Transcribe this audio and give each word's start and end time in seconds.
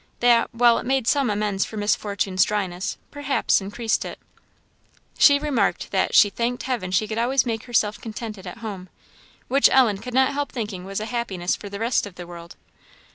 That, 0.19 0.51
while 0.51 0.79
it 0.79 0.85
made 0.87 1.05
some 1.05 1.29
amends 1.29 1.63
for 1.63 1.77
Miss 1.77 1.95
Fortune's 1.95 2.43
dryness, 2.43 2.97
perhaps 3.11 3.61
increased 3.61 4.03
it. 4.03 4.17
She 5.19 5.37
remarked, 5.37 5.91
that 5.91 6.15
"she 6.15 6.31
thanked 6.31 6.63
Heaven 6.63 6.89
she 6.89 7.07
could 7.07 7.19
always 7.19 7.45
make 7.45 7.65
herself 7.65 8.01
contented 8.01 8.47
at 8.47 8.57
home;" 8.65 8.89
which 9.47 9.69
Ellen 9.71 9.99
could 9.99 10.15
not 10.15 10.33
help 10.33 10.51
thinking 10.51 10.85
was 10.85 10.99
a 10.99 11.05
happiness 11.05 11.55
for 11.55 11.69
the 11.69 11.77
rest 11.77 12.07
of 12.07 12.15
the 12.15 12.25
world. 12.25 12.55